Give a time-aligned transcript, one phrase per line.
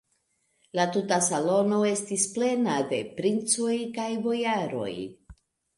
[0.79, 4.93] La tuta salono estis plena de princoj kaj bojaroj.